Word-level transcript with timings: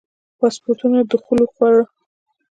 پاسپورټونو 0.39 0.99
دخول 1.11 1.39
وخوړه. 1.43 1.81